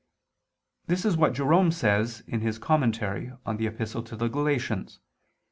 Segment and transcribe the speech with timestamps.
[0.87, 4.95] This is what Jerome says in his commentary on the Epistle to the Galatians [*In
[4.97, 5.01] Ep.